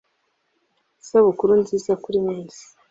Isabukuru 1.01 1.51
nziza 1.61 1.91
kuri 2.03 2.17
mwese 2.23 2.63